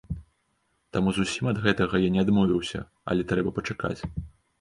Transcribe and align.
Таму 0.95 1.09
зусім 1.17 1.49
ад 1.51 1.57
гэтага 1.65 1.95
я 2.03 2.09
не 2.15 2.21
адмовіўся, 2.25 2.81
але 3.13 3.27
трэба 3.33 3.53
пачакаць. 3.59 4.01